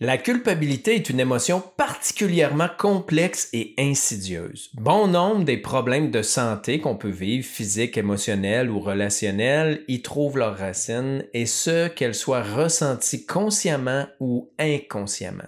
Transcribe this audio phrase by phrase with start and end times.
[0.00, 4.70] La culpabilité est une émotion particulièrement complexe et insidieuse.
[4.74, 10.38] Bon nombre des problèmes de santé qu'on peut vivre, physiques, émotionnels ou relationnels, y trouvent
[10.38, 15.46] leurs racines, et ce, qu'elles soient ressenties consciemment ou inconsciemment.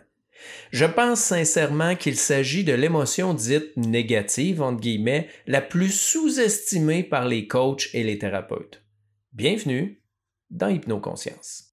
[0.70, 7.26] Je pense sincèrement qu'il s'agit de l'émotion dite négative, entre guillemets, la plus sous-estimée par
[7.26, 8.84] les coachs et les thérapeutes.
[9.32, 10.04] Bienvenue
[10.50, 11.65] dans Hypnoconscience.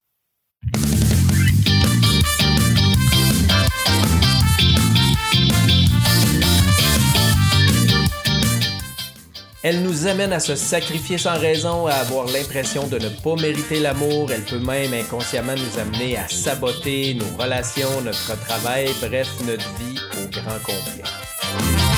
[9.64, 13.80] Elle nous amène à se sacrifier sans raison, à avoir l'impression de ne pas mériter
[13.80, 14.30] l'amour.
[14.30, 20.00] Elle peut même inconsciemment nous amener à saboter nos relations, notre travail, bref, notre vie
[20.22, 21.93] au grand complet.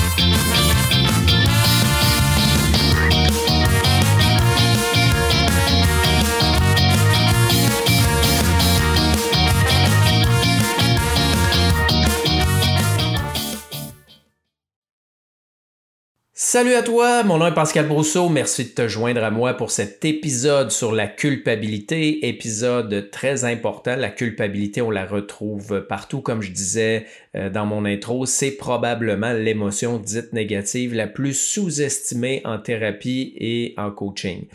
[16.56, 18.30] Salut à toi, mon nom est Pascal Brousseau.
[18.30, 23.94] Merci de te joindre à moi pour cet épisode sur la culpabilité, épisode très important.
[23.94, 28.24] La culpabilité, on la retrouve partout, comme je disais euh, dans mon intro.
[28.24, 34.46] C'est probablement l'émotion dite négative la plus sous-estimée en thérapie et en coaching.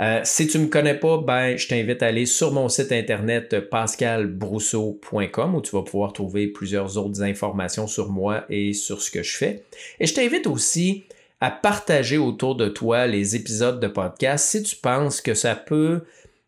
[0.00, 3.68] Euh, si tu me connais pas, ben, je t'invite à aller sur mon site internet
[3.68, 9.22] pascalbrousseau.com où tu vas pouvoir trouver plusieurs autres informations sur moi et sur ce que
[9.22, 9.64] je fais.
[10.00, 11.04] Et je t'invite aussi
[11.40, 16.02] à partager autour de toi les épisodes de podcast si tu penses que ça peut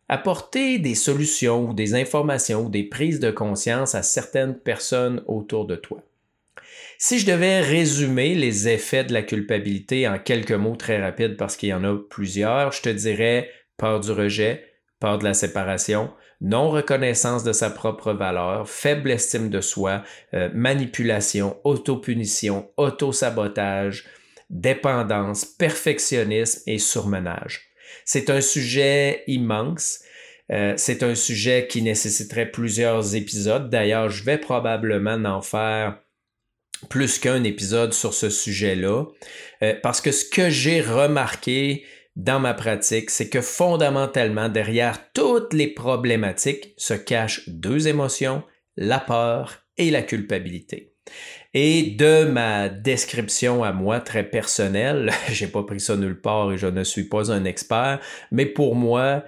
[0.07, 5.65] apporter des solutions ou des informations ou des prises de conscience à certaines personnes autour
[5.65, 6.03] de toi.
[6.99, 11.57] Si je devais résumer les effets de la culpabilité en quelques mots très rapides parce
[11.57, 14.65] qu'il y en a plusieurs, je te dirais peur du rejet,
[14.99, 21.57] peur de la séparation, non-reconnaissance de sa propre valeur, faible estime de soi, euh, manipulation,
[21.63, 24.05] autopunition, autosabotage,
[24.53, 27.69] dépendance, perfectionnisme et surmenage.
[28.05, 29.99] C'est un sujet immense.
[30.51, 33.69] Euh, c'est un sujet qui nécessiterait plusieurs épisodes.
[33.69, 35.99] D'ailleurs, je vais probablement en faire
[36.89, 39.05] plus qu'un épisode sur ce sujet-là,
[39.63, 41.85] euh, parce que ce que j'ai remarqué
[42.15, 48.43] dans ma pratique, c'est que fondamentalement, derrière toutes les problématiques se cachent deux émotions,
[48.75, 50.92] la peur et la culpabilité.
[51.53, 56.57] Et de ma description à moi très personnelle, j'ai pas pris ça nulle part et
[56.57, 57.99] je ne suis pas un expert,
[58.31, 59.23] mais pour moi,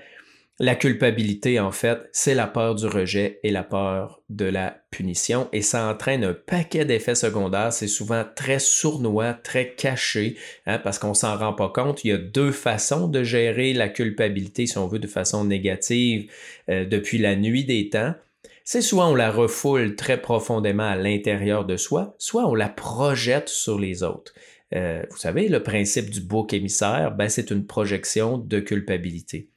[0.57, 5.49] la culpabilité, en fait, c'est la peur du rejet et la peur de la punition
[5.51, 7.73] et ça entraîne un paquet d'effets secondaires.
[7.73, 12.05] C'est souvent très sournois, très caché, hein, parce qu'on s'en rend pas compte.
[12.05, 16.31] Il y a deux façons de gérer la culpabilité, si on veut, de façon négative
[16.69, 18.15] euh, depuis la nuit des temps
[18.65, 23.47] c'est soit on la refoule très profondément à l'intérieur de soi, soit on la projette
[23.47, 24.33] sur les autres.
[24.73, 29.51] Euh, vous savez, le principe du bouc émissaire, ben, c'est une projection de culpabilité.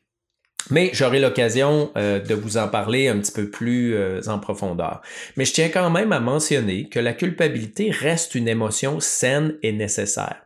[0.71, 5.01] Mais j'aurai l'occasion euh, de vous en parler un petit peu plus euh, en profondeur.
[5.39, 9.73] Mais je tiens quand même à mentionner que la culpabilité reste une émotion saine et
[9.73, 10.43] nécessaire.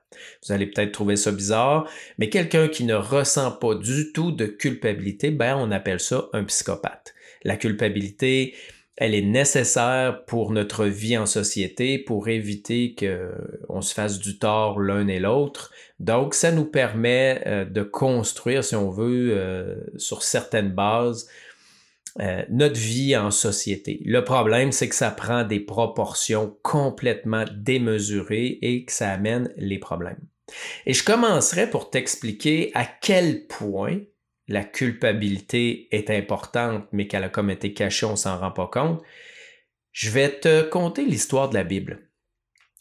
[0.47, 4.47] Vous allez peut-être trouver ça bizarre, mais quelqu'un qui ne ressent pas du tout de
[4.47, 7.15] culpabilité, ben on appelle ça un psychopathe.
[7.45, 8.55] La culpabilité,
[8.97, 14.79] elle est nécessaire pour notre vie en société, pour éviter qu'on se fasse du tort
[14.81, 15.73] l'un et l'autre.
[15.99, 21.29] Donc, ça nous permet euh, de construire, si on veut, euh, sur certaines bases,
[22.21, 24.03] euh, notre vie en société.
[24.05, 29.79] Le problème, c'est que ça prend des proportions complètement démesurées et que ça amène les
[29.79, 30.21] problèmes.
[30.85, 34.01] Et je commencerai pour t'expliquer à quel point
[34.49, 39.03] la culpabilité est importante, mais qu'elle a comme été cachée, on s'en rend pas compte,
[39.93, 42.09] je vais te conter l'histoire de la Bible.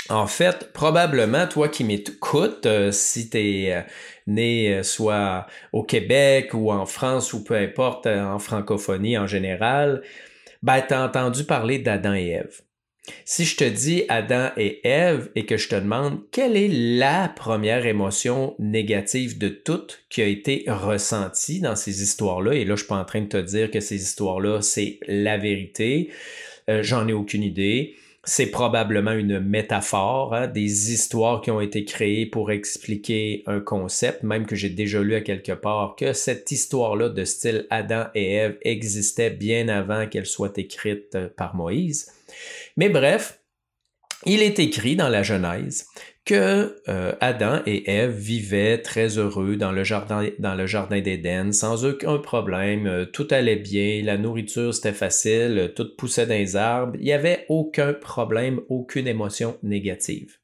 [0.10, 3.82] En fait, probablement, toi qui m'écoutes, euh, si tu euh,
[4.28, 10.02] né euh, soit au Québec ou en France ou peu importe, en francophonie en général,
[10.64, 12.62] ben, tu entendu parler d'Adam et Ève.
[13.26, 17.30] Si je te dis Adam et Ève et que je te demande quelle est la
[17.30, 22.82] première émotion négative de toutes qui a été ressentie dans ces histoires-là, et là je
[22.82, 26.12] suis pas en train de te dire que ces histoires-là c'est la vérité,
[26.70, 27.96] euh, j'en ai aucune idée.
[28.24, 34.22] C'est probablement une métaphore, hein, des histoires qui ont été créées pour expliquer un concept,
[34.22, 38.34] même que j'ai déjà lu à quelque part que cette histoire-là de style Adam et
[38.34, 42.12] Ève existait bien avant qu'elle soit écrite euh, par Moïse.
[42.78, 43.40] Mais bref,
[44.26, 45.88] il est écrit dans la Genèse
[46.26, 52.20] que euh, Adam et Ève vivaient très heureux dans le jardin, dans d'Éden, sans aucun
[52.20, 57.06] problème, euh, tout allait bien, la nourriture c'était facile, tout poussait dans les arbres, il
[57.06, 60.38] n'y avait aucun problème, aucune émotion négative.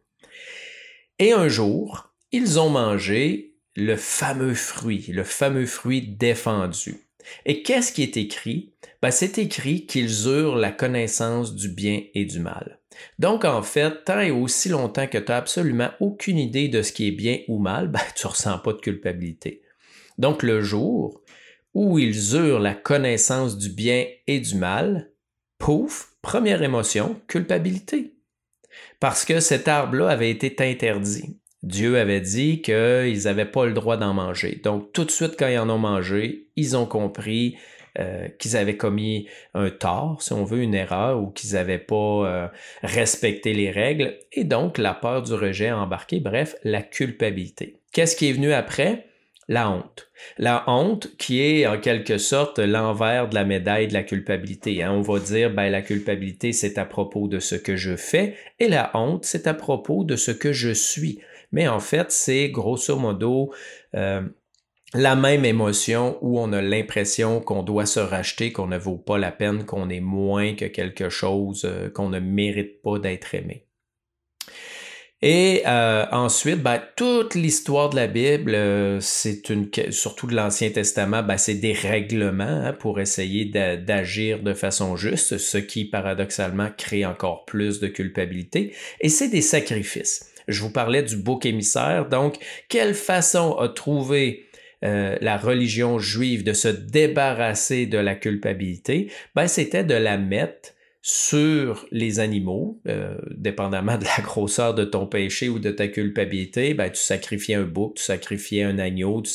[1.20, 7.07] Et un jour, ils ont mangé le fameux fruit, le fameux fruit défendu.
[7.46, 8.74] Et qu'est-ce qui est écrit?
[9.02, 12.80] Ben, c'est écrit qu'ils eurent la connaissance du bien et du mal.
[13.20, 16.92] Donc, en fait, tant et aussi longtemps que tu n'as absolument aucune idée de ce
[16.92, 19.62] qui est bien ou mal, ben, tu ne ressens pas de culpabilité.
[20.18, 21.22] Donc, le jour
[21.74, 25.12] où ils eurent la connaissance du bien et du mal,
[25.60, 28.16] pouf, première émotion, culpabilité.
[29.00, 31.38] Parce que cet arbre-là avait été interdit.
[31.68, 34.60] Dieu avait dit qu'ils n'avaient pas le droit d'en manger.
[34.64, 37.58] Donc, tout de suite, quand ils en ont mangé, ils ont compris
[38.00, 41.96] euh, qu'ils avaient commis un tort, si on veut, une erreur, ou qu'ils n'avaient pas
[41.96, 42.48] euh,
[42.84, 47.80] respecté les règles, et donc la peur du rejet a embarqué, bref, la culpabilité.
[47.92, 49.08] Qu'est-ce qui est venu après?
[49.50, 50.10] La honte.
[50.38, 54.84] La honte qui est en quelque sorte l'envers de la médaille de la culpabilité.
[54.84, 54.92] Hein.
[54.92, 58.68] On va dire, ben, la culpabilité, c'est à propos de ce que je fais, et
[58.68, 61.20] la honte, c'est à propos de ce que je suis.
[61.52, 63.54] Mais en fait, c'est grosso modo
[63.96, 64.22] euh,
[64.94, 69.18] la même émotion où on a l'impression qu'on doit se racheter, qu'on ne vaut pas
[69.18, 73.64] la peine, qu'on est moins que quelque chose, euh, qu'on ne mérite pas d'être aimé.
[75.24, 78.56] Et euh, ensuite, ben, toute l'histoire de la Bible,
[79.02, 79.42] c'est
[79.92, 85.40] surtout de l'Ancien Testament, ben, c'est des règlements hein, pour essayer d'agir de façon juste,
[85.40, 88.76] ce qui paradoxalement crée encore plus de culpabilité.
[89.02, 90.32] Et c'est des sacrifices.
[90.48, 92.08] Je vous parlais du bouc émissaire.
[92.08, 92.38] Donc,
[92.70, 94.48] quelle façon a trouvé
[94.84, 100.74] euh, la religion juive de se débarrasser de la culpabilité, ben, c'était de la mettre
[101.02, 106.74] sur les animaux, euh, dépendamment de la grosseur de ton péché ou de ta culpabilité,
[106.74, 109.32] ben, tu sacrifiais un bouc, tu sacrifiais un agneau, tu,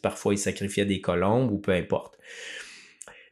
[0.00, 2.13] parfois ils sacrifiaient des colombes ou peu importe.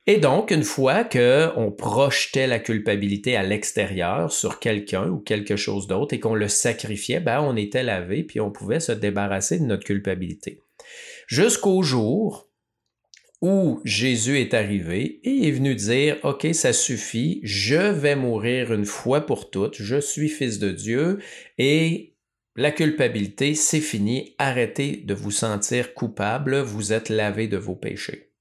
[0.06, 5.86] Et donc, une fois qu'on projetait la culpabilité à l'extérieur sur quelqu'un ou quelque chose
[5.86, 9.64] d'autre et qu'on le sacrifiait, ben, on était lavé puis on pouvait se débarrasser de
[9.64, 10.60] notre culpabilité
[11.26, 12.48] jusqu'au jour
[13.40, 18.84] où Jésus est arrivé et est venu dire, OK, ça suffit, je vais mourir une
[18.84, 21.18] fois pour toutes, je suis fils de Dieu
[21.58, 22.14] et
[22.54, 28.31] la culpabilité, c'est fini, arrêtez de vous sentir coupable, vous êtes lavé de vos péchés.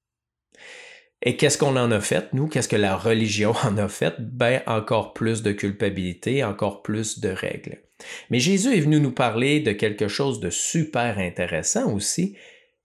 [1.23, 2.47] Et qu'est-ce qu'on en a fait, nous?
[2.47, 4.15] Qu'est-ce que la religion en a fait?
[4.19, 7.79] Ben, encore plus de culpabilité, encore plus de règles.
[8.29, 12.35] Mais Jésus est venu nous parler de quelque chose de super intéressant aussi,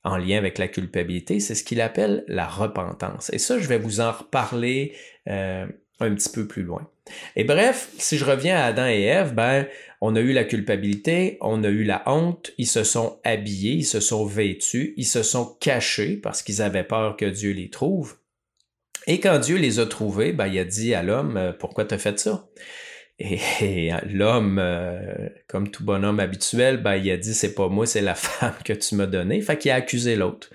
[0.07, 3.29] en lien avec la culpabilité, c'est ce qu'il appelle la repentance.
[3.33, 4.93] Et ça, je vais vous en reparler
[5.29, 5.67] euh,
[5.99, 6.89] un petit peu plus loin.
[7.35, 9.67] Et bref, si je reviens à Adam et Ève, ben,
[10.01, 13.85] on a eu la culpabilité, on a eu la honte, ils se sont habillés, ils
[13.85, 18.17] se sont vêtus, ils se sont cachés parce qu'ils avaient peur que Dieu les trouve.
[19.07, 21.99] Et quand Dieu les a trouvés, ben, il a dit à l'homme, euh, pourquoi t'as
[21.99, 22.49] fait ça?
[23.19, 28.03] Et, l'homme, euh, comme tout bonhomme habituel, ben, il a dit c'est pas moi, c'est
[28.03, 29.41] la femme que tu m'as donnée.
[29.41, 30.51] Fait qu'il a accusé l'autre.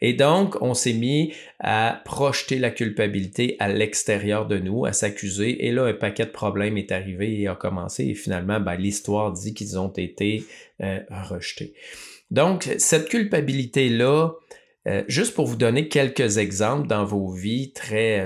[0.00, 5.66] Et donc, on s'est mis à projeter la culpabilité à l'extérieur de nous, à s'accuser.
[5.66, 8.06] Et là, un paquet de problèmes est arrivé et a commencé.
[8.06, 10.44] Et finalement, ben, l'histoire dit qu'ils ont été
[10.82, 11.74] euh, rejetés.
[12.30, 14.30] Donc, cette culpabilité-là,
[14.86, 18.20] euh, juste pour vous donner quelques exemples dans vos vies très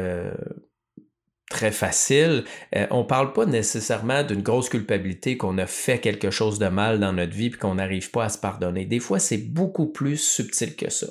[1.50, 2.44] très facile.
[2.74, 6.98] Euh, on parle pas nécessairement d'une grosse culpabilité qu'on a fait quelque chose de mal
[7.00, 8.86] dans notre vie et qu'on n'arrive pas à se pardonner.
[8.86, 11.08] Des fois, c'est beaucoup plus subtil que ça.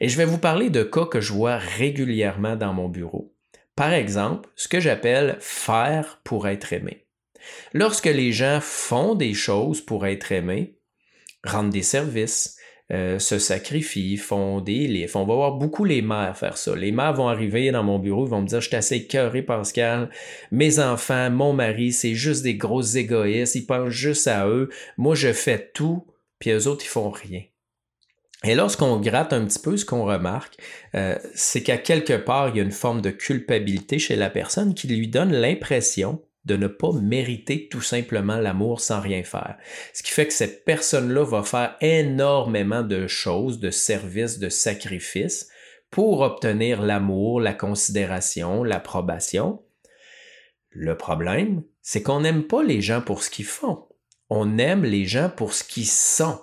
[0.00, 3.34] Et je vais vous parler de cas que je vois régulièrement dans mon bureau.
[3.74, 7.06] Par exemple, ce que j'appelle faire pour être aimé.
[7.74, 10.78] Lorsque les gens font des choses pour être aimés,
[11.44, 12.55] rendent des services,
[12.92, 15.16] euh, se sacrifient, font des livres.
[15.16, 16.76] On va voir beaucoup les mères faire ça.
[16.76, 19.42] Les mères vont arriver dans mon bureau, ils vont me dire, je suis assez cœuré,
[19.42, 20.08] Pascal.
[20.52, 23.56] Mes enfants, mon mari, c'est juste des gros égoïstes.
[23.56, 24.70] Ils pensent juste à eux.
[24.98, 26.06] Moi, je fais tout,
[26.38, 27.42] puis eux autres, ils font rien.
[28.44, 30.56] Et lorsqu'on gratte un petit peu, ce qu'on remarque,
[30.94, 34.74] euh, c'est qu'à quelque part, il y a une forme de culpabilité chez la personne
[34.74, 39.56] qui lui donne l'impression de ne pas mériter tout simplement l'amour sans rien faire.
[39.92, 45.48] Ce qui fait que cette personne-là va faire énormément de choses, de services, de sacrifices
[45.90, 49.62] pour obtenir l'amour, la considération, l'approbation.
[50.70, 53.88] Le problème, c'est qu'on n'aime pas les gens pour ce qu'ils font.
[54.30, 56.40] On aime les gens pour ce qu'ils sont.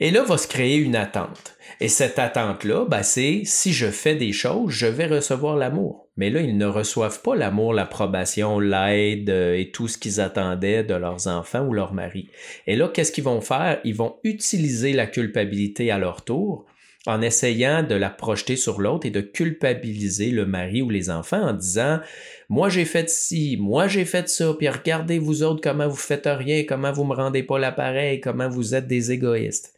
[0.00, 1.56] Et là va se créer une attente.
[1.80, 6.07] Et cette attente-là, ben, c'est si je fais des choses, je vais recevoir l'amour.
[6.18, 10.82] Mais là, ils ne reçoivent pas l'amour, l'approbation, l'aide euh, et tout ce qu'ils attendaient
[10.82, 12.28] de leurs enfants ou leur mari.
[12.66, 13.80] Et là, qu'est-ce qu'ils vont faire?
[13.84, 16.66] Ils vont utiliser la culpabilité à leur tour
[17.06, 21.40] en essayant de la projeter sur l'autre et de culpabiliser le mari ou les enfants
[21.40, 22.00] en disant
[22.48, 26.26] moi j'ai fait ci, moi j'ai fait ça, puis regardez vous autres comment vous faites
[26.26, 29.72] rien, comment vous me rendez pas l'appareil, comment vous êtes des égoïstes.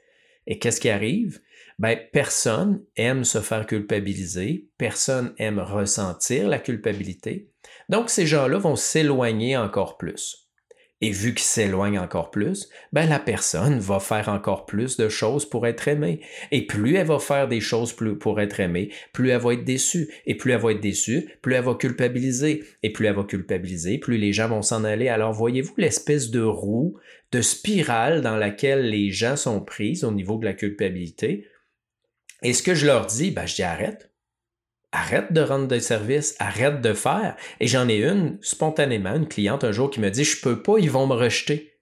[0.46, 1.40] Et qu'est-ce qui arrive?
[1.80, 7.48] Ben, personne aime se faire culpabiliser, personne aime ressentir la culpabilité.
[7.88, 10.50] Donc, ces gens-là vont s'éloigner encore plus.
[11.00, 15.48] Et vu qu'ils s'éloignent encore plus, ben, la personne va faire encore plus de choses
[15.48, 16.20] pour être aimée.
[16.50, 20.12] Et plus elle va faire des choses pour être aimée, plus elle va être déçue.
[20.26, 22.62] Et plus elle va être déçue, plus elle va culpabiliser.
[22.82, 25.08] Et plus elle va culpabiliser, plus les gens vont s'en aller.
[25.08, 26.98] Alors, voyez-vous l'espèce de roue,
[27.32, 31.46] de spirale dans laquelle les gens sont pris au niveau de la culpabilité?
[32.42, 34.10] Et ce que je leur dis, ben, je dis arrête.
[34.92, 37.36] Arrête de rendre des services, arrête de faire.
[37.60, 40.78] Et j'en ai une, spontanément, une cliente un jour qui me dit, je peux pas,
[40.78, 41.78] ils vont me rejeter.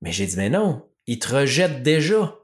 [0.00, 2.38] Mais j'ai dit, mais non, ils te rejettent déjà.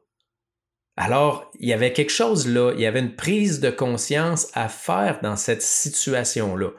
[0.97, 4.69] Alors, il y avait quelque chose là, il y avait une prise de conscience à
[4.69, 6.71] faire dans cette situation-là.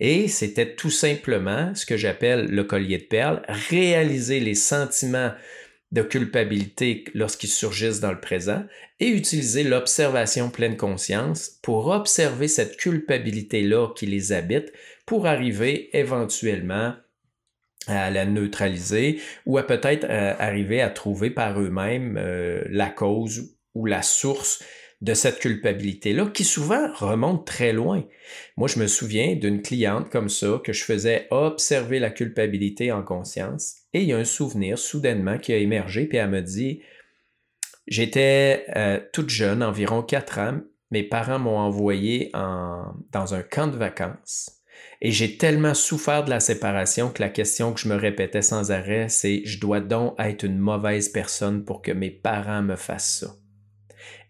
[0.00, 5.32] Et c'était tout simplement ce que j'appelle le collier de perles, réaliser les sentiments
[5.90, 8.64] de culpabilité lorsqu'ils surgissent dans le présent
[9.00, 14.72] et utiliser l'observation pleine conscience pour observer cette culpabilité-là qui les habite
[15.06, 16.94] pour arriver éventuellement
[17.86, 23.56] à la neutraliser ou à peut-être euh, arriver à trouver par eux-mêmes euh, la cause
[23.74, 24.62] ou la source
[25.00, 28.04] de cette culpabilité-là qui souvent remonte très loin.
[28.56, 33.02] Moi, je me souviens d'une cliente comme ça que je faisais observer la culpabilité en
[33.02, 36.82] conscience et il y a un souvenir soudainement qui a émergé puis elle me dit
[37.86, 43.66] J'étais euh, toute jeune, environ 4 ans, mes parents m'ont envoyé en, dans un camp
[43.66, 44.50] de vacances.
[45.00, 48.72] Et j'ai tellement souffert de la séparation que la question que je me répétais sans
[48.72, 53.20] arrêt, c'est je dois donc être une mauvaise personne pour que mes parents me fassent
[53.20, 53.34] ça.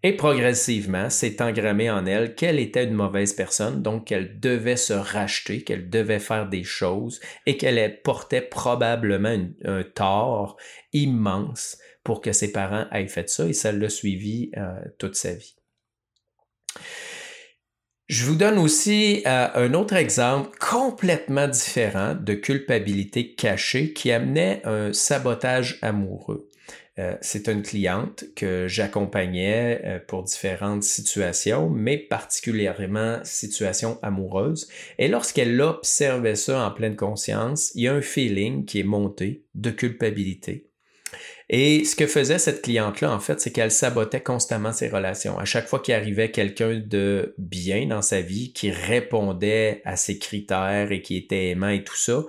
[0.02, 4.92] Et progressivement, c'est engrammé en elle qu'elle était une mauvaise personne, donc qu'elle devait se
[4.92, 10.56] racheter, qu'elle devait faire des choses et qu'elle portait probablement un tort
[10.92, 15.34] immense pour que ses parents aient fait ça et ça l'a suivi euh, toute sa
[15.34, 15.56] vie.
[18.06, 24.62] Je vous donne aussi euh, un autre exemple complètement différent de culpabilité cachée qui amenait
[24.64, 26.47] un sabotage amoureux.
[26.98, 34.68] Euh, c'est une cliente que j'accompagnais euh, pour différentes situations, mais particulièrement situations amoureuses.
[34.98, 39.44] Et lorsqu'elle observait ça en pleine conscience, il y a un feeling qui est monté
[39.54, 40.68] de culpabilité.
[41.50, 45.38] Et ce que faisait cette cliente-là, en fait, c'est qu'elle sabotait constamment ses relations.
[45.38, 50.18] À chaque fois qu'il arrivait quelqu'un de bien dans sa vie, qui répondait à ses
[50.18, 52.24] critères et qui était aimant et tout ça,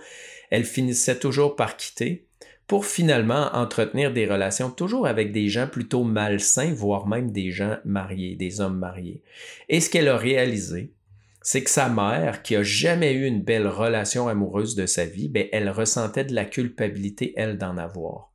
[0.52, 2.29] elle finissait toujours par quitter
[2.70, 7.78] pour finalement entretenir des relations toujours avec des gens plutôt malsains, voire même des gens
[7.84, 9.24] mariés, des hommes mariés.
[9.70, 10.94] Et ce qu'elle a réalisé,
[11.42, 15.30] c'est que sa mère, qui a jamais eu une belle relation amoureuse de sa vie,
[15.30, 18.32] ben, elle ressentait de la culpabilité, elle, d'en avoir.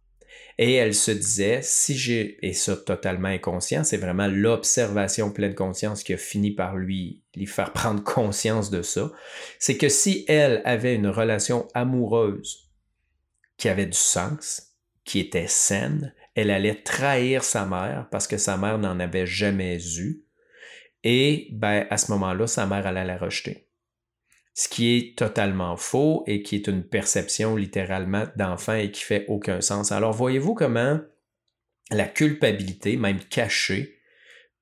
[0.58, 6.02] Et elle se disait, si j'ai, et ça totalement inconscient, c'est vraiment l'observation pleine conscience
[6.02, 9.12] qui a fini par lui, lui faire prendre conscience de ça,
[9.60, 12.63] c'est que si elle avait une relation amoureuse
[13.56, 18.56] qui avait du sens, qui était saine, elle allait trahir sa mère parce que sa
[18.56, 20.24] mère n'en avait jamais eu.
[21.04, 23.68] Et ben, à ce moment-là, sa mère allait la rejeter.
[24.54, 29.24] Ce qui est totalement faux et qui est une perception littéralement d'enfant et qui fait
[29.28, 29.92] aucun sens.
[29.92, 31.00] Alors voyez-vous comment
[31.90, 33.98] la culpabilité, même cachée,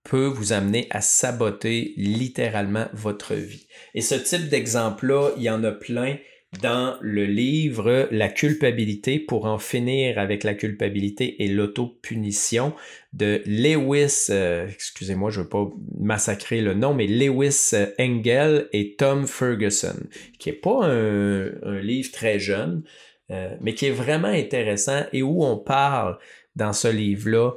[0.02, 3.68] peut vous amener à saboter littéralement votre vie.
[3.94, 6.18] Et ce type d'exemple-là, il y en a plein
[6.60, 12.74] dans le livre La culpabilité pour en finir avec la culpabilité et l'autopunition
[13.14, 18.96] de Lewis, euh, excusez-moi, je ne veux pas massacrer le nom, mais Lewis Engel et
[18.96, 19.96] Tom Ferguson,
[20.38, 22.82] qui est pas un, livre très jeune,
[23.30, 26.18] euh, mais qui est vraiment intéressant et où on parle
[26.54, 27.52] dans ce livre-là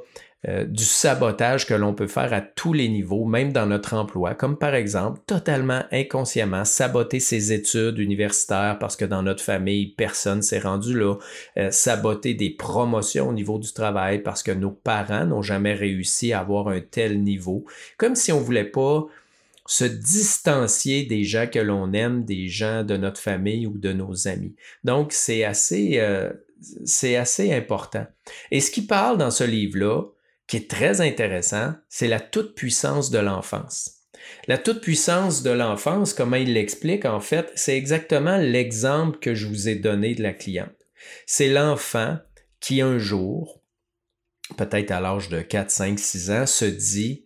[0.47, 4.35] euh, du sabotage que l'on peut faire à tous les niveaux, même dans notre emploi,
[4.35, 10.41] comme par exemple totalement inconsciemment saboter ses études universitaires parce que dans notre famille, personne
[10.41, 11.15] s'est rendu là,
[11.57, 16.33] euh, saboter des promotions au niveau du travail parce que nos parents n'ont jamais réussi
[16.33, 17.65] à avoir un tel niveau,
[17.97, 19.07] comme si on voulait pas
[19.67, 24.27] se distancier des gens que l'on aime, des gens de notre famille ou de nos
[24.27, 24.55] amis.
[24.83, 26.31] Donc, c'est assez, euh,
[26.85, 28.05] c'est assez important.
[28.51, 30.03] Et ce qui parle dans ce livre-là,
[30.47, 34.01] qui est très intéressant, c'est la toute-puissance de l'enfance.
[34.47, 39.69] La toute-puissance de l'enfance, comment il l'explique, en fait, c'est exactement l'exemple que je vous
[39.69, 40.69] ai donné de la cliente.
[41.25, 42.17] C'est l'enfant
[42.59, 43.61] qui un jour,
[44.57, 47.24] peut-être à l'âge de 4, 5, 6 ans, se dit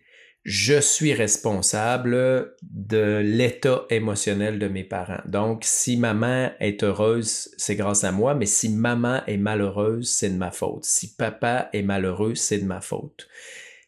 [0.50, 5.22] je suis responsable de l'état émotionnel de mes parents.
[5.26, 10.32] Donc, si maman est heureuse, c'est grâce à moi, mais si maman est malheureuse, c'est
[10.32, 10.86] de ma faute.
[10.86, 13.28] Si papa est malheureux, c'est de ma faute.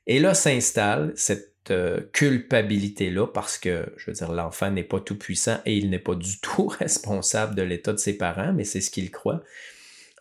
[0.05, 5.17] Et là s'installe cette euh, culpabilité-là parce que, je veux dire, l'enfant n'est pas tout
[5.17, 8.81] puissant et il n'est pas du tout responsable de l'état de ses parents, mais c'est
[8.81, 9.41] ce qu'il croit.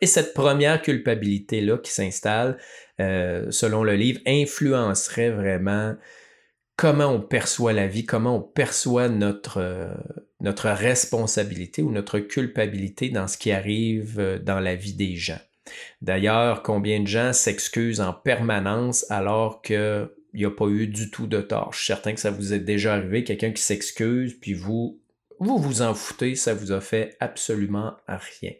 [0.00, 2.56] Et cette première culpabilité-là qui s'installe,
[2.98, 5.96] euh, selon le livre, influencerait vraiment
[6.80, 9.94] comment on perçoit la vie, comment on perçoit notre, euh,
[10.40, 15.38] responsabilité ou notre culpabilité dans ce qui arrive euh, dans la vie des gens.
[16.00, 21.26] D'ailleurs, combien de gens s'excusent en permanence alors qu'il n'y a pas eu du tout
[21.26, 21.74] de tort?
[21.74, 25.02] Je suis certain que ça vous est déjà arrivé, quelqu'un qui s'excuse, puis vous,
[25.38, 28.52] vous vous en foutez, ça vous a fait absolument rien.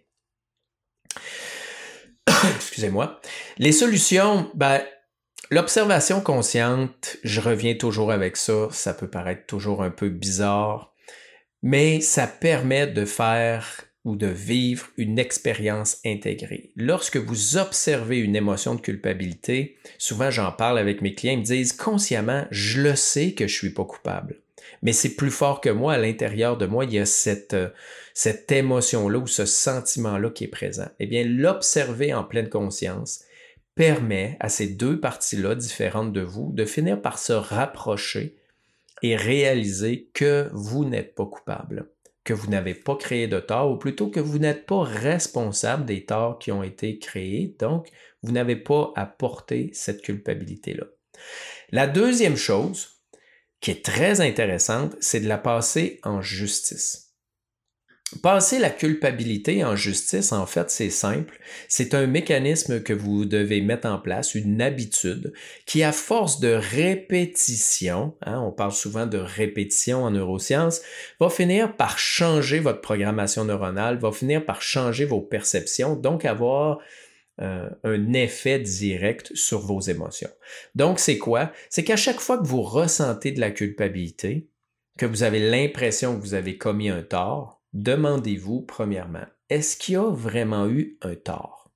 [2.55, 3.19] Excusez-moi.
[3.57, 4.83] Les solutions, ben,
[5.53, 10.95] L'observation consciente, je reviens toujours avec ça, ça peut paraître toujours un peu bizarre,
[11.61, 16.71] mais ça permet de faire ou de vivre une expérience intégrée.
[16.77, 21.45] Lorsque vous observez une émotion de culpabilité, souvent j'en parle avec mes clients, ils me
[21.45, 24.39] disent consciemment, je le sais que je suis pas coupable,
[24.83, 27.71] mais c'est plus fort que moi, à l'intérieur de moi, il y a cette, euh,
[28.15, 30.89] cette émotion-là ou ce sentiment-là qui est présent.
[31.01, 33.25] Eh bien, l'observer en pleine conscience,
[33.75, 38.37] permet à ces deux parties-là différentes de vous de finir par se rapprocher
[39.03, 41.91] et réaliser que vous n'êtes pas coupable,
[42.25, 46.05] que vous n'avez pas créé de tort, ou plutôt que vous n'êtes pas responsable des
[46.05, 47.89] torts qui ont été créés, donc
[48.23, 50.85] vous n'avez pas à porter cette culpabilité-là.
[51.71, 53.01] La deuxième chose
[53.61, 57.10] qui est très intéressante, c'est de la passer en justice.
[58.23, 61.39] Passer la culpabilité en justice, en fait, c'est simple.
[61.69, 65.33] C'est un mécanisme que vous devez mettre en place, une habitude,
[65.65, 70.81] qui à force de répétition, hein, on parle souvent de répétition en neurosciences,
[71.21, 76.81] va finir par changer votre programmation neuronale, va finir par changer vos perceptions, donc avoir
[77.41, 80.31] euh, un effet direct sur vos émotions.
[80.75, 81.53] Donc, c'est quoi?
[81.69, 84.49] C'est qu'à chaque fois que vous ressentez de la culpabilité,
[84.99, 89.97] que vous avez l'impression que vous avez commis un tort, demandez-vous premièrement, est-ce qu'il y
[89.97, 91.71] a vraiment eu un tort?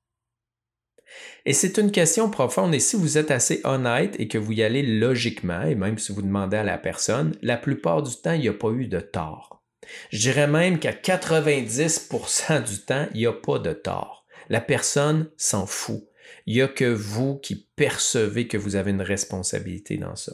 [1.45, 4.63] Et c'est une question profonde et si vous êtes assez honnête et que vous y
[4.63, 8.41] allez logiquement, et même si vous demandez à la personne, la plupart du temps, il
[8.41, 9.63] n'y a pas eu de tort.
[10.09, 14.25] Je dirais même qu'à 90% du temps, il n'y a pas de tort.
[14.49, 16.03] La personne s'en fout.
[16.47, 20.33] Il n'y a que vous qui percevez que vous avez une responsabilité dans ça.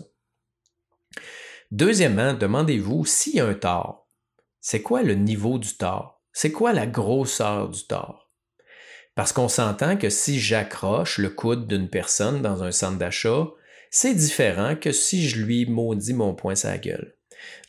[1.71, 4.00] Deuxièmement, demandez-vous s'il y a un tort
[4.61, 6.21] c'est quoi le niveau du tort?
[6.33, 8.31] C'est quoi la grosseur du tort?
[9.15, 13.47] Parce qu'on s'entend que si j'accroche le coude d'une personne dans un centre d'achat,
[13.89, 17.15] c'est différent que si je lui maudis mon poing sa gueule.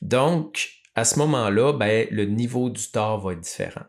[0.02, 3.86] Donc, à ce moment-là, ben, le niveau du tort va être différent.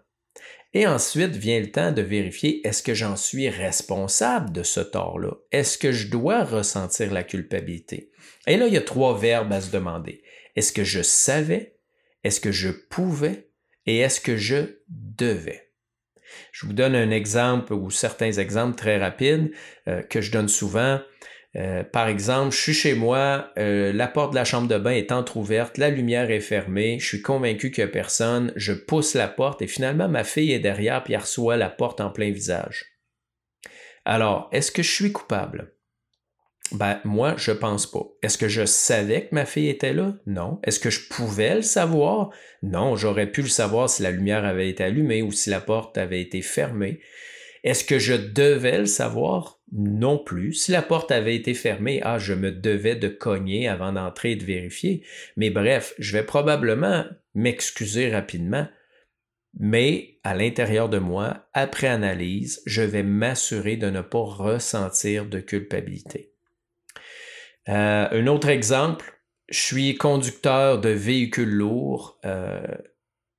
[0.74, 5.34] Et ensuite vient le temps de vérifier est-ce que j'en suis responsable de ce tort-là?
[5.52, 8.12] Est-ce que je dois ressentir la culpabilité?
[8.48, 10.24] Et là, il y a trois verbes à se demander.
[10.56, 11.73] Est-ce que je savais?
[12.24, 13.50] Est-ce que je pouvais
[13.86, 15.72] et est-ce que je devais?
[16.52, 19.52] Je vous donne un exemple ou certains exemples très rapides
[19.88, 21.00] euh, que je donne souvent.
[21.56, 24.92] Euh, par exemple, je suis chez moi, euh, la porte de la chambre de bain
[24.92, 29.14] est entr'ouverte, la lumière est fermée, je suis convaincu qu'il n'y a personne, je pousse
[29.14, 32.32] la porte et finalement ma fille est derrière puis elle reçoit la porte en plein
[32.32, 32.86] visage.
[34.04, 35.73] Alors, est-ce que je suis coupable?
[36.74, 38.04] Ben, moi, je pense pas.
[38.24, 40.16] Est-ce que je savais que ma fille était là?
[40.26, 40.60] Non.
[40.64, 42.32] Est-ce que je pouvais le savoir?
[42.64, 46.00] Non, j'aurais pu le savoir si la lumière avait été allumée ou si la porte
[46.00, 47.00] avait été fermée.
[47.64, 49.62] Est-ce que je devais le savoir?
[49.72, 50.54] Non plus.
[50.54, 54.36] Si la porte avait été fermée, ah, je me devais de cogner avant d'entrer et
[54.36, 55.04] de vérifier.
[55.38, 57.06] Mais bref, je vais probablement
[57.36, 58.68] m'excuser rapidement.
[59.60, 65.40] Mais à l'intérieur de moi, après analyse, je vais m'assurer de ne pas ressentir de
[65.40, 66.33] culpabilité.
[67.70, 72.20] Euh, un autre exemple, je suis conducteur de véhicules lourds.
[72.26, 72.66] Euh,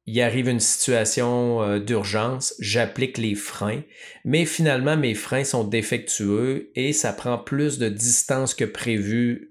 [0.07, 3.83] il arrive une situation euh, d'urgence, j'applique les freins,
[4.25, 9.51] mais finalement mes freins sont défectueux et ça prend plus de distance que prévu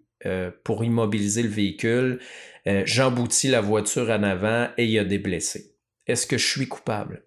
[0.64, 2.22] pour immobiliser le véhicule.
[2.66, 5.76] J'emboutis la voiture en avant et il y a des blessés.
[6.08, 7.26] Est-ce que je suis coupable?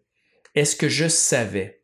[0.54, 1.82] Est-ce que je savais?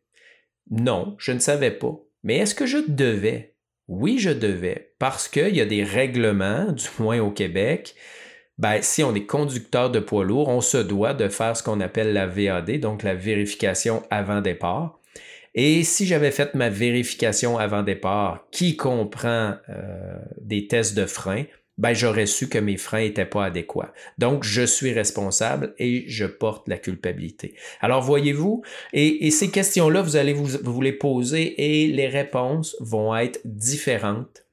[0.71, 2.01] Non, je ne savais pas.
[2.23, 3.52] Mais est-ce que je devais?
[3.95, 7.95] Oui, je devais, parce qu'il y a des règlements, du moins au Québec.
[8.57, 11.79] ben, si on est conducteur de poids lourd, on se doit de faire ce qu'on
[11.79, 14.99] appelle la VAD, donc la vérification avant départ.
[15.55, 21.45] Et si j'avais fait ma vérification avant départ, qui comprend euh, des tests de frein,
[21.79, 23.93] ben, j'aurais su que mes freins n'étaient pas adéquats.
[24.19, 27.55] Donc, je suis responsable et je porte la culpabilité.
[27.81, 33.41] Alors, voyez-vous, et, ces questions-là, vous allez vous, les poser et les réponses vont être
[33.45, 34.45] différentes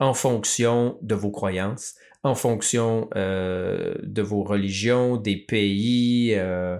[0.00, 6.78] en fonction de vos croyances, en fonction euh, de vos religions, des pays, euh,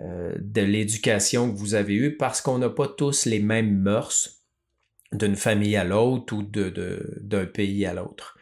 [0.00, 4.42] euh, de l'éducation que vous avez eue, parce qu'on n'a pas tous les mêmes mœurs
[5.12, 8.38] d'une famille à l'autre ou d'un pays à l'autre.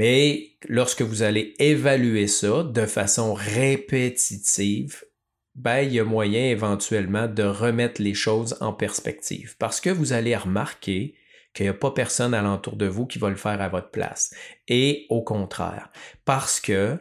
[0.00, 5.04] Mais lorsque vous allez évaluer ça de façon répétitive,
[5.54, 9.56] ben, il y a moyen éventuellement de remettre les choses en perspective.
[9.58, 11.16] Parce que vous allez remarquer
[11.52, 14.32] qu'il n'y a pas personne alentour de vous qui va le faire à votre place.
[14.68, 15.90] Et au contraire,
[16.24, 16.96] parce que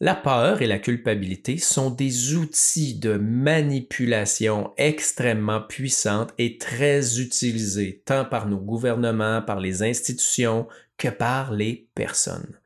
[0.00, 8.02] la peur et la culpabilité sont des outils de manipulation extrêmement puissantes et très utilisés
[8.06, 10.66] tant par nos gouvernements, par les institutions
[11.00, 12.56] que par les personnes.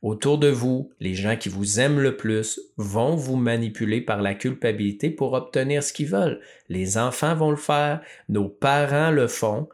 [0.00, 4.34] Autour de vous, les gens qui vous aiment le plus vont vous manipuler par la
[4.34, 6.40] culpabilité pour obtenir ce qu'ils veulent.
[6.68, 9.68] Les enfants vont le faire, nos parents le font,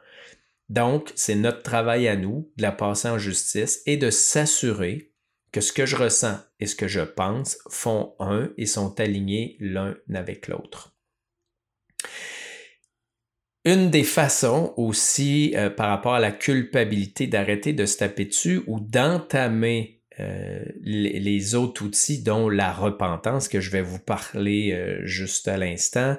[0.68, 5.12] donc, c'est notre travail à nous de la passer en justice et de s'assurer
[5.50, 9.56] que ce que je ressens et ce que je pense font un et sont alignés
[9.60, 10.97] l'un avec l'autre.
[13.68, 18.62] Une des façons aussi euh, par rapport à la culpabilité d'arrêter de se taper dessus
[18.66, 25.04] ou d'entamer euh, les, autres outils, dont la repentance que je vais vous parler euh,
[25.04, 26.16] juste à l'instant,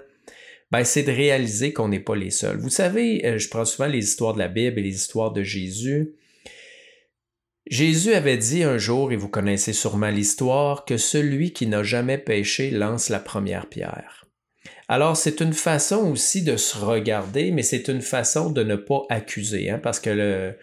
[0.69, 2.59] ben, c'est de réaliser qu'on n'est pas les seuls.
[2.59, 6.13] Vous savez, je prends souvent les histoires de la Bible et les histoires de Jésus.
[7.65, 12.19] Jésus avait dit un jour, et vous connaissez sûrement l'histoire, que celui qui n'a jamais
[12.19, 14.18] péché lance la première pierre.
[14.89, 19.03] Alors c'est une façon aussi de se regarder, mais c'est une façon de ne pas
[19.09, 20.55] accuser, hein, parce que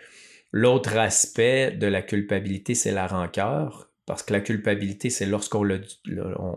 [0.51, 3.91] l'autre aspect de la culpabilité, c'est la rancœur.
[4.05, 5.69] Parce que la culpabilité, c'est lorsqu'on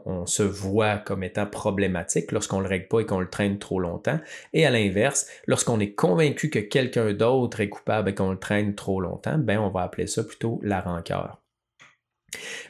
[0.06, 3.58] on, se voit comme étant problématique, lorsqu'on ne le règle pas et qu'on le traîne
[3.58, 4.20] trop longtemps.
[4.54, 8.76] Et à l'inverse, lorsqu'on est convaincu que quelqu'un d'autre est coupable et qu'on le traîne
[8.76, 11.42] trop longtemps, ben on va appeler ça plutôt la rancœur.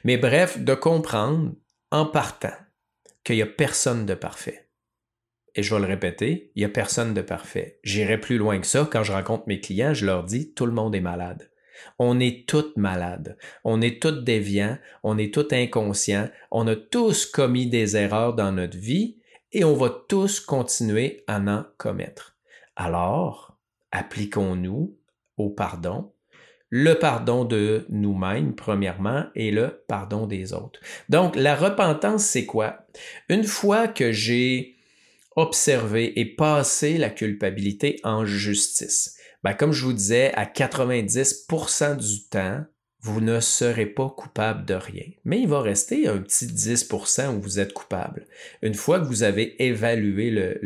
[0.05, 1.51] Mais bref, de comprendre
[1.91, 2.55] en partant
[3.25, 4.68] qu'il n'y a personne de parfait.
[5.59, 7.81] Et je vais le répéter, il n'y a personne de parfait.
[7.83, 8.87] J'irai plus loin que ça.
[8.89, 11.51] Quand je rencontre mes clients, je leur dis, tout le monde est malade.
[11.97, 17.25] On est tous malades, on est tous déviants, on est tous inconscients, on a tous
[17.25, 19.17] commis des erreurs dans notre vie
[19.51, 22.37] et on va tous continuer à en commettre.
[22.77, 23.57] Alors,
[23.91, 24.97] appliquons-nous
[25.35, 26.13] au pardon,
[26.69, 30.79] le pardon de nous-mêmes, premièrement, et le pardon des autres.
[31.09, 32.85] Donc, la repentance, c'est quoi?
[33.27, 34.78] Une fois que j'ai
[35.35, 42.27] observé et passé la culpabilité en justice, ben, comme je vous disais, à 90% du
[42.27, 42.65] temps,
[43.01, 45.05] vous ne serez pas coupable de rien.
[45.23, 48.27] Mais il va rester un petit 10% où vous êtes coupable.
[48.61, 50.59] Une fois que vous avez évalué le,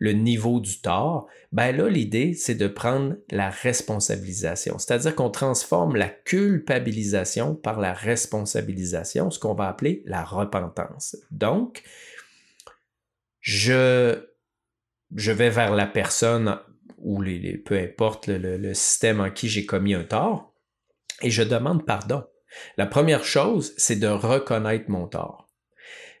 [0.00, 4.78] le, niveau du tort, ben là, l'idée, c'est de prendre la responsabilisation.
[4.78, 11.16] C'est-à-dire qu'on transforme la culpabilisation par la responsabilisation, ce qu'on va appeler la repentance.
[11.30, 11.84] Donc,
[13.46, 14.28] je,
[15.14, 16.58] je vais vers la personne
[16.98, 20.52] ou les, peu importe le, système en qui j'ai commis un tort,
[21.22, 22.24] et je demande pardon.
[22.76, 25.48] La première chose, c'est de reconnaître mon tort.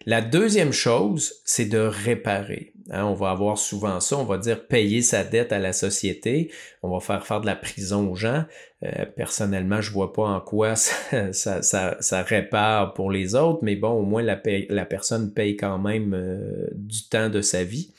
[0.04, 2.74] La deuxième chose, c'est de réparer.
[2.90, 6.52] Hein, on va avoir souvent ça, on va dire payer sa dette à la société,
[6.82, 8.44] on va faire faire de la prison aux gens.
[8.84, 13.90] Euh, personnellement, je vois pas en quoi ça, ça, répare pour les autres, mais bon,
[13.90, 17.92] au moins la, la personne paye quand même euh, du temps de sa vie.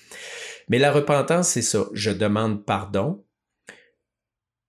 [0.69, 1.85] Mais la repentance, c'est ça.
[1.93, 3.23] Je demande pardon.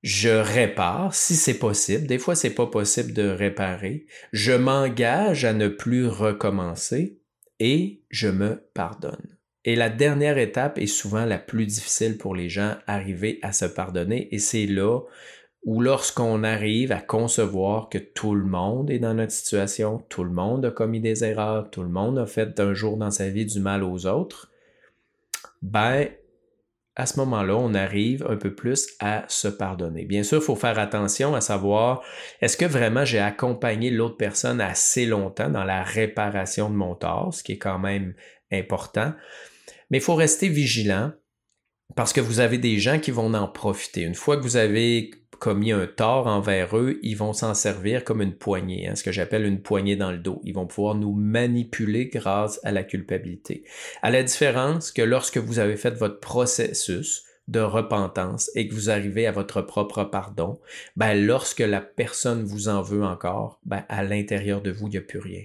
[0.02, 2.06] Je répare si c'est possible.
[2.06, 4.06] Des fois, c'est pas possible de réparer.
[4.32, 7.18] Je m'engage à ne plus recommencer
[7.58, 9.37] et je me pardonne.
[9.64, 13.64] Et la dernière étape est souvent la plus difficile pour les gens, arriver à se
[13.64, 14.28] pardonner.
[14.34, 15.00] Et c'est là
[15.64, 20.30] où lorsqu'on arrive à concevoir que tout le monde est dans notre situation, tout le
[20.30, 23.44] monde a commis des erreurs, tout le monde a fait d'un jour dans sa vie
[23.44, 24.50] du mal aux autres,
[25.60, 26.08] ben,
[26.94, 30.04] à ce moment-là, on arrive un peu plus à se pardonner.
[30.04, 32.02] Bien sûr, il faut faire attention à savoir,
[32.40, 37.34] est-ce que vraiment j'ai accompagné l'autre personne assez longtemps dans la réparation de mon tort,
[37.34, 38.14] ce qui est quand même
[38.52, 39.12] important.
[39.90, 41.12] Mais il faut rester vigilant
[41.96, 44.02] Parce que vous avez des gens qui vont en profiter.
[44.02, 48.20] Une fois que vous avez commis un tort envers eux, ils vont s'en servir comme
[48.20, 50.40] une poignée, hein, ce que j'appelle une poignée dans le dos.
[50.44, 53.64] Ils vont pouvoir nous manipuler grâce à la culpabilité.
[54.02, 58.90] À la différence que lorsque vous avez fait votre processus, de repentance et que vous
[58.90, 60.60] arrivez à votre propre pardon,
[60.96, 64.96] ben lorsque la personne vous en veut encore, ben à l'intérieur de vous, il n'y
[64.98, 65.44] a plus rien.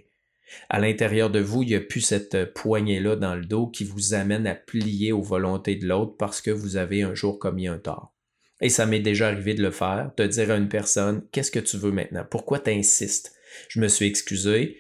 [0.70, 4.14] À l'intérieur de vous, il n'y a plus cette poignée-là dans le dos qui vous
[4.14, 7.78] amène à plier aux volontés de l'autre parce que vous avez un jour commis un
[7.78, 8.14] tort.
[8.62, 11.60] Et ça m'est déjà arrivé de le faire, de dire à une personne, qu'est-ce que
[11.60, 12.26] tu veux maintenant?
[12.30, 13.34] Pourquoi tu insistes?
[13.68, 14.78] Je me suis excusé,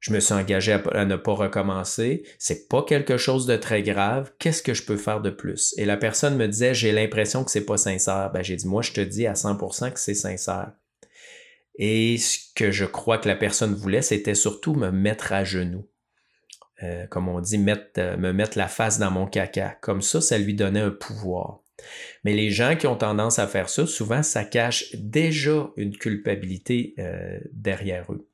[0.00, 4.32] je me suis engagé à, ne pas recommencer, c'est pas quelque chose de très grave,
[4.38, 5.74] qu'est-ce que je peux faire de plus?
[5.78, 8.30] Et la personne me disait, j'ai l'impression que c'est pas sincère.
[8.32, 10.72] Ben, j'ai dit, moi, je te dis à 100% que c'est sincère.
[11.78, 15.88] Et ce que je crois que la personne voulait, c'était surtout me mettre à genoux.
[16.82, 19.76] Euh, comme on dit, mettre, euh, me mettre la face dans mon caca.
[19.80, 21.60] Comme ça, ça lui donnait un pouvoir.
[22.24, 26.94] Mais les gens qui ont tendance à faire ça, souvent, ça cache déjà une culpabilité
[26.98, 28.28] euh, derrière eux.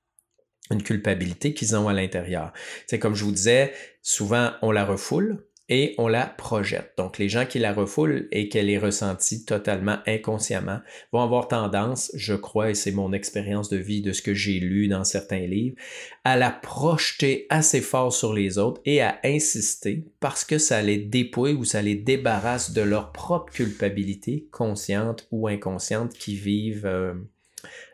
[0.70, 2.52] Une culpabilité qu'ils ont à l'intérieur.
[2.86, 5.44] C'est comme je vous disais, souvent on la refoule,
[5.74, 6.92] et on la projette.
[6.98, 10.80] Donc, les gens qui la refoulent et qu'elle est ressentie totalement inconsciemment
[11.12, 14.60] vont avoir tendance, je crois, et c'est mon expérience de vie de ce que j'ai
[14.60, 15.76] lu dans certains livres,
[16.24, 20.98] à la projeter assez fort sur les autres et à insister parce que ça les
[20.98, 27.14] dépouille ou ça les débarrasse de leur propre culpabilité, consciente ou inconsciente, qui vivent euh,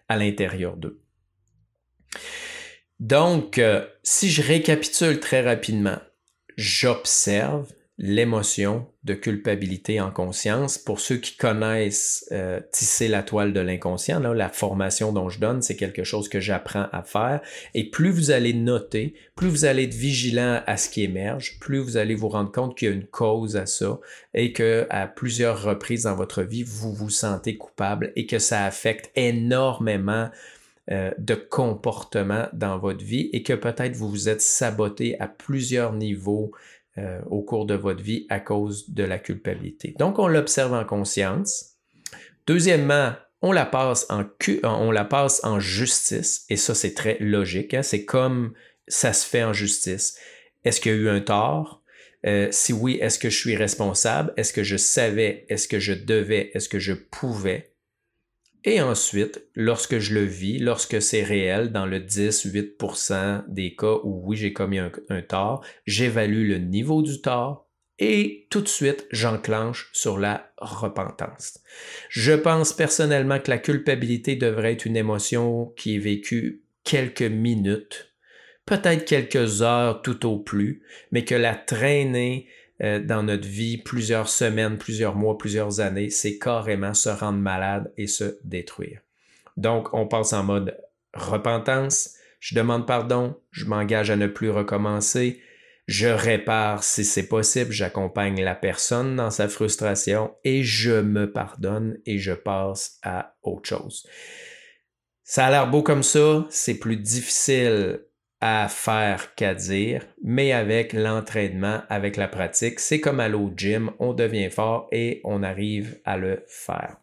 [0.09, 1.01] à l'intérieur d'eux.
[2.99, 5.99] Donc, euh, si je récapitule très rapidement,
[6.59, 10.77] j'observe l'émotion de culpabilité en conscience.
[10.77, 15.63] Pour ceux qui connaissent euh, tisser la toile de l'inconscient, la formation dont je donne,
[15.63, 17.41] c'est quelque chose que j'apprends à faire.
[17.75, 21.79] Et plus vous allez noter, plus vous allez être vigilant à ce qui émerge, plus
[21.79, 23.99] vous allez vous rendre compte qu'il y a une cause à ça
[24.35, 28.65] et que à plusieurs reprises dans votre vie, vous vous sentez coupable et que ça
[28.65, 30.29] affecte énormément
[30.91, 35.93] euh, de comportement dans votre vie et que peut-être vous vous êtes saboté à plusieurs
[35.93, 36.53] niveaux
[36.97, 39.95] euh, au cours de votre vie à cause de la culpabilité.
[39.99, 41.77] Donc, on l'observe en conscience.
[42.47, 44.25] Deuxièmement, on la passe en,
[44.65, 47.75] on la passe en justice et ça, c'est très logique.
[47.75, 47.83] Hein.
[47.83, 48.55] C'est comme
[48.89, 50.19] ça se fait en justice.
[50.65, 51.83] Est-ce qu'il y a eu un tort?
[52.27, 54.33] Euh, si oui, est-ce que je suis responsable?
[54.37, 55.47] Est-ce que je savais?
[55.49, 56.51] Est-ce que je devais?
[56.55, 57.75] Est-ce que je pouvais?
[58.65, 64.23] Et ensuite, lorsque je le vis, lorsque c'est réel, dans le 10-8% des cas où
[64.25, 64.91] oui, j'ai commis un,
[65.27, 67.69] tort, j'évalue le niveau du tort
[68.01, 71.61] et tout de suite, j'enclenche sur la repentance.
[72.09, 78.15] Je pense personnellement que la culpabilité devrait être une émotion qui est vécue quelques minutes,
[78.67, 82.47] peut-être quelques heures tout au plus, mais que la traîner
[82.83, 87.93] euh, dans notre vie plusieurs semaines, plusieurs mois, plusieurs années, c'est carrément se rendre malade
[87.97, 89.01] et se détruire.
[89.57, 90.79] Donc, on passe en mode
[91.13, 95.43] repentance, je demande pardon, je m'engage à ne plus recommencer,
[95.89, 101.99] je répare si c'est possible, j'accompagne la personne dans sa frustration et je me pardonne
[102.07, 104.07] et je passe à autre chose.
[105.25, 108.01] Ça a l'air beau comme ça, c'est plus difficile
[108.41, 113.91] à faire qu'à dire, mais avec l'entraînement, avec la pratique, c'est comme aller au gym,
[113.99, 116.97] on devient fort et on arrive à le faire.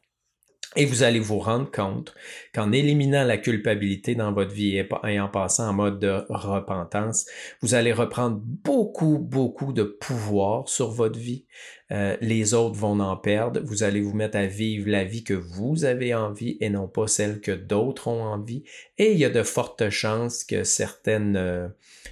[0.78, 2.14] Et vous allez vous rendre compte
[2.54, 7.26] qu'en éliminant la culpabilité dans votre vie et en passant en mode de repentance,
[7.62, 11.46] vous allez reprendre beaucoup, beaucoup de pouvoir sur votre vie.
[11.92, 13.62] Euh, les autres vont en perdre.
[13.64, 17.08] Vous allez vous mettre à vivre la vie que vous avez envie et non pas
[17.08, 18.64] celle que d'autres ont envie.
[18.98, 21.68] Et il y a de fortes chances que certaines, euh,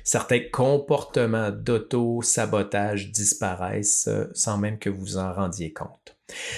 [0.05, 6.12] certains comportements d'auto-sabotage disparaissent euh, sans même que vous en rendiez compte.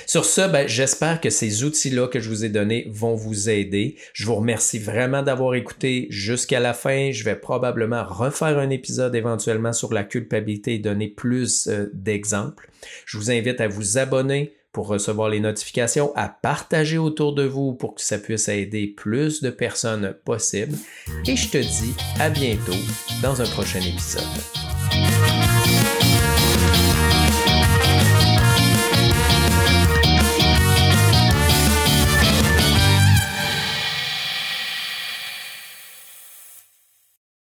[0.06, 3.96] Sur ce, ben, j'espère que ces outils-là que je vous ai donnés vont vous aider.
[4.14, 7.12] Je vous remercie vraiment d'avoir écouté jusqu'à la fin.
[7.12, 12.70] Je vais probablement refaire un épisode éventuellement sur la culpabilité et donner plus euh, d'exemples.
[13.06, 17.74] Je vous invite à vous abonner pour recevoir les notifications, à partager autour de vous
[17.74, 20.78] pour que ça puisse aider plus de personnes possible.
[21.26, 22.74] Et je te dis à bientôt
[23.22, 24.65] dans un prochain épisode.